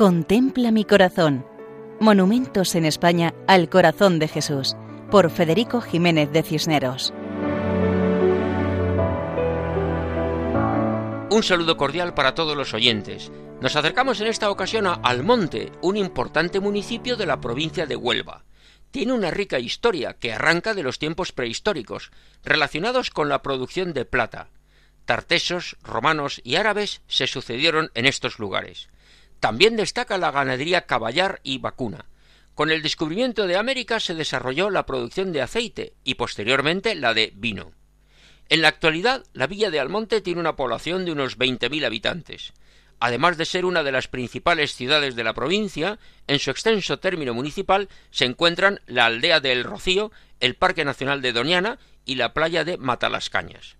Contempla 0.00 0.70
mi 0.70 0.86
corazón. 0.86 1.44
Monumentos 2.00 2.74
en 2.74 2.86
España 2.86 3.34
al 3.46 3.68
corazón 3.68 4.18
de 4.18 4.28
Jesús, 4.28 4.74
por 5.10 5.30
Federico 5.30 5.82
Jiménez 5.82 6.32
de 6.32 6.42
Cisneros. 6.42 7.12
Un 11.30 11.42
saludo 11.42 11.76
cordial 11.76 12.14
para 12.14 12.34
todos 12.34 12.56
los 12.56 12.72
oyentes. 12.72 13.30
Nos 13.60 13.76
acercamos 13.76 14.22
en 14.22 14.28
esta 14.28 14.50
ocasión 14.50 14.86
a 14.86 14.94
Almonte, 14.94 15.70
un 15.82 15.98
importante 15.98 16.60
municipio 16.60 17.16
de 17.18 17.26
la 17.26 17.42
provincia 17.42 17.84
de 17.84 17.96
Huelva. 17.96 18.46
Tiene 18.90 19.12
una 19.12 19.30
rica 19.30 19.58
historia 19.58 20.14
que 20.14 20.32
arranca 20.32 20.72
de 20.72 20.82
los 20.82 20.98
tiempos 20.98 21.32
prehistóricos, 21.32 22.10
relacionados 22.42 23.10
con 23.10 23.28
la 23.28 23.42
producción 23.42 23.92
de 23.92 24.06
plata. 24.06 24.48
Tartesos, 25.04 25.76
romanos 25.82 26.40
y 26.42 26.56
árabes 26.56 27.02
se 27.06 27.26
sucedieron 27.26 27.90
en 27.92 28.06
estos 28.06 28.38
lugares. 28.38 28.89
También 29.40 29.76
destaca 29.76 30.18
la 30.18 30.30
ganadería 30.30 30.86
caballar 30.86 31.40
y 31.42 31.58
vacuna. 31.58 32.04
Con 32.54 32.70
el 32.70 32.82
descubrimiento 32.82 33.46
de 33.46 33.56
América 33.56 33.98
se 33.98 34.14
desarrolló 34.14 34.68
la 34.68 34.84
producción 34.84 35.32
de 35.32 35.40
aceite 35.40 35.94
y 36.04 36.14
posteriormente 36.14 36.94
la 36.94 37.14
de 37.14 37.32
vino. 37.34 37.72
En 38.50 38.60
la 38.60 38.68
actualidad, 38.68 39.24
la 39.32 39.46
villa 39.46 39.70
de 39.70 39.80
Almonte 39.80 40.20
tiene 40.20 40.40
una 40.40 40.56
población 40.56 41.04
de 41.04 41.12
unos 41.12 41.38
20.000 41.38 41.86
habitantes. 41.86 42.52
Además 42.98 43.38
de 43.38 43.46
ser 43.46 43.64
una 43.64 43.82
de 43.82 43.92
las 43.92 44.08
principales 44.08 44.74
ciudades 44.74 45.16
de 45.16 45.24
la 45.24 45.32
provincia, 45.32 45.98
en 46.26 46.38
su 46.38 46.50
extenso 46.50 46.98
término 46.98 47.32
municipal 47.32 47.88
se 48.10 48.26
encuentran 48.26 48.80
la 48.86 49.06
aldea 49.06 49.40
de 49.40 49.52
El 49.52 49.64
Rocío, 49.64 50.12
el 50.38 50.54
Parque 50.54 50.84
Nacional 50.84 51.22
de 51.22 51.32
Doñana 51.32 51.78
y 52.04 52.16
la 52.16 52.34
playa 52.34 52.64
de 52.64 52.76
Matalascañas. 52.76 53.79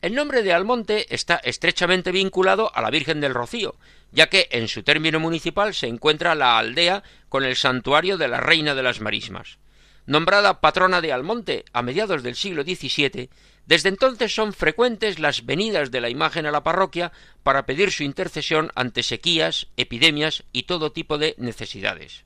El 0.00 0.14
nombre 0.14 0.44
de 0.44 0.52
Almonte 0.52 1.12
está 1.12 1.40
estrechamente 1.42 2.12
vinculado 2.12 2.70
a 2.72 2.80
la 2.80 2.90
Virgen 2.90 3.20
del 3.20 3.34
Rocío, 3.34 3.74
ya 4.12 4.28
que 4.28 4.46
en 4.52 4.68
su 4.68 4.84
término 4.84 5.18
municipal 5.18 5.74
se 5.74 5.88
encuentra 5.88 6.36
la 6.36 6.56
aldea 6.56 7.02
con 7.28 7.44
el 7.44 7.56
santuario 7.56 8.16
de 8.16 8.28
la 8.28 8.38
Reina 8.38 8.76
de 8.76 8.84
las 8.84 9.00
Marismas. 9.00 9.58
Nombrada 10.06 10.60
patrona 10.60 11.00
de 11.00 11.12
Almonte 11.12 11.64
a 11.72 11.82
mediados 11.82 12.22
del 12.22 12.36
siglo 12.36 12.62
XVII, 12.62 13.28
desde 13.66 13.88
entonces 13.88 14.32
son 14.32 14.52
frecuentes 14.52 15.18
las 15.18 15.44
venidas 15.44 15.90
de 15.90 16.00
la 16.00 16.10
imagen 16.10 16.46
a 16.46 16.52
la 16.52 16.62
parroquia 16.62 17.10
para 17.42 17.66
pedir 17.66 17.90
su 17.90 18.04
intercesión 18.04 18.70
ante 18.76 19.02
sequías, 19.02 19.66
epidemias 19.76 20.44
y 20.52 20.62
todo 20.62 20.92
tipo 20.92 21.18
de 21.18 21.34
necesidades. 21.38 22.24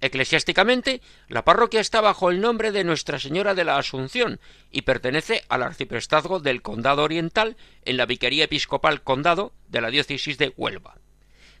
Eclesiásticamente, 0.00 1.02
la 1.28 1.44
parroquia 1.44 1.80
está 1.80 2.00
bajo 2.00 2.30
el 2.30 2.40
nombre 2.40 2.72
de 2.72 2.84
Nuestra 2.84 3.18
Señora 3.18 3.54
de 3.54 3.64
la 3.64 3.76
Asunción 3.76 4.40
y 4.70 4.82
pertenece 4.82 5.44
al 5.48 5.62
arciprestazgo 5.62 6.40
del 6.40 6.62
Condado 6.62 7.02
Oriental 7.02 7.56
en 7.84 7.98
la 7.98 8.06
Vicaría 8.06 8.44
Episcopal 8.44 9.02
Condado 9.02 9.52
de 9.68 9.82
la 9.82 9.90
diócesis 9.90 10.38
de 10.38 10.54
Huelva. 10.56 10.96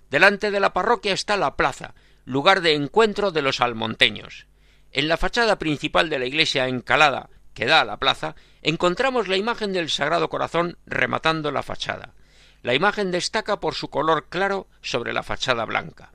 Delante 0.08 0.50
de 0.50 0.58
la 0.58 0.72
parroquia 0.72 1.12
está 1.12 1.36
la 1.36 1.56
plaza, 1.56 1.94
lugar 2.24 2.62
de 2.62 2.74
encuentro 2.74 3.30
de 3.30 3.42
los 3.42 3.60
almonteños. 3.60 4.46
En 4.92 5.06
la 5.06 5.18
fachada 5.18 5.58
principal 5.58 6.08
de 6.08 6.18
la 6.18 6.26
iglesia 6.26 6.66
encalada 6.66 7.28
que 7.54 7.66
da 7.66 7.82
a 7.82 7.84
la 7.84 7.98
plaza, 7.98 8.36
encontramos 8.62 9.28
la 9.28 9.36
imagen 9.36 9.72
del 9.72 9.90
Sagrado 9.90 10.30
Corazón 10.30 10.78
rematando 10.86 11.52
la 11.52 11.62
fachada. 11.62 12.14
La 12.62 12.74
imagen 12.74 13.10
destaca 13.10 13.60
por 13.60 13.74
su 13.74 13.88
color 13.88 14.28
claro 14.28 14.66
sobre 14.80 15.12
la 15.12 15.22
fachada 15.22 15.64
blanca. 15.64 16.12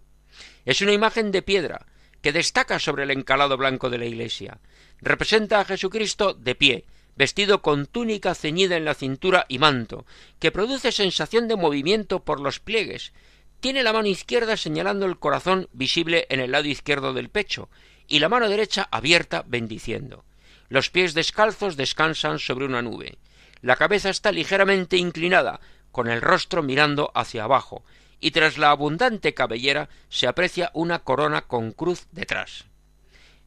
Es 0.65 0.81
una 0.81 0.93
imagen 0.93 1.31
de 1.31 1.41
piedra, 1.41 1.85
que 2.25 2.31
destaca 2.31 2.79
sobre 2.79 3.03
el 3.03 3.11
encalado 3.11 3.55
blanco 3.55 3.91
de 3.91 3.99
la 3.99 4.05
iglesia. 4.05 4.57
Representa 4.99 5.59
a 5.59 5.65
Jesucristo 5.65 6.33
de 6.33 6.55
pie, 6.55 6.85
vestido 7.15 7.61
con 7.61 7.85
túnica 7.85 8.33
ceñida 8.33 8.77
en 8.77 8.83
la 8.83 8.95
cintura 8.95 9.45
y 9.47 9.59
manto, 9.59 10.07
que 10.39 10.51
produce 10.51 10.91
sensación 10.91 11.47
de 11.47 11.55
movimiento 11.55 12.23
por 12.23 12.39
los 12.39 12.59
pliegues. 12.59 13.13
Tiene 13.59 13.83
la 13.83 13.93
mano 13.93 14.07
izquierda 14.07 14.57
señalando 14.57 15.05
el 15.05 15.19
corazón 15.19 15.69
visible 15.71 16.25
en 16.29 16.39
el 16.39 16.49
lado 16.49 16.65
izquierdo 16.67 17.13
del 17.13 17.29
pecho, 17.29 17.69
y 18.07 18.17
la 18.17 18.27
mano 18.27 18.49
derecha 18.49 18.87
abierta 18.89 19.43
bendiciendo. 19.45 20.25
Los 20.67 20.89
pies 20.89 21.13
descalzos 21.13 21.77
descansan 21.77 22.39
sobre 22.39 22.65
una 22.65 22.81
nube. 22.81 23.19
La 23.61 23.75
cabeza 23.75 24.09
está 24.09 24.31
ligeramente 24.31 24.97
inclinada, 24.97 25.59
con 25.91 26.07
el 26.07 26.21
rostro 26.21 26.63
mirando 26.63 27.11
hacia 27.13 27.43
abajo, 27.43 27.85
y 28.19 28.31
tras 28.31 28.57
la 28.57 28.71
abundante 28.71 29.33
cabellera 29.33 29.89
se 30.09 30.27
aprecia 30.27 30.71
una 30.73 30.99
corona 30.99 31.43
con 31.43 31.71
cruz 31.71 32.07
detrás. 32.11 32.65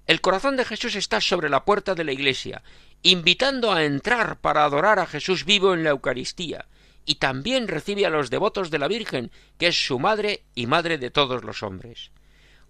El 0.06 0.20
corazón 0.20 0.56
de 0.56 0.64
Jesús 0.64 0.96
está 0.96 1.20
sobre 1.20 1.50
la 1.50 1.64
puerta 1.64 1.94
de 1.94 2.04
la 2.04 2.12
iglesia, 2.12 2.62
invitando 3.02 3.72
a 3.72 3.84
entrar 3.84 4.40
para 4.40 4.64
adorar 4.64 4.98
a 4.98 5.06
Jesús 5.06 5.44
vivo 5.44 5.74
en 5.74 5.84
la 5.84 5.90
Eucaristía, 5.90 6.66
y 7.04 7.16
también 7.16 7.68
recibe 7.68 8.06
a 8.06 8.10
los 8.10 8.30
devotos 8.30 8.70
de 8.70 8.78
la 8.78 8.88
Virgen, 8.88 9.30
que 9.58 9.68
es 9.68 9.86
su 9.86 9.98
madre 9.98 10.44
y 10.54 10.66
madre 10.66 10.98
de 10.98 11.10
todos 11.10 11.44
los 11.44 11.62
hombres. 11.62 12.10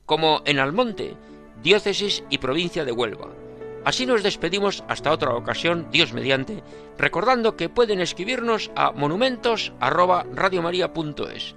Como 0.06 0.42
en 0.46 0.58
Almonte, 0.58 1.16
diócesis 1.62 2.24
y 2.30 2.38
provincia 2.38 2.84
de 2.84 2.92
Huelva. 2.92 3.28
Así 3.84 4.06
nos 4.06 4.22
despedimos 4.22 4.84
hasta 4.88 5.12
otra 5.12 5.34
ocasión, 5.34 5.88
Dios 5.90 6.12
mediante, 6.12 6.62
recordando 6.98 7.56
que 7.56 7.68
pueden 7.68 8.00
escribirnos 8.00 8.70
a 8.76 8.92
monumentos@radiomaria.es. 8.92 11.56